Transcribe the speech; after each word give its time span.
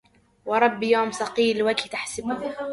ورب 0.45 0.83
يوم 0.83 1.11
صقيل 1.11 1.57
الوجه 1.57 1.87
تحسبه 1.87 2.53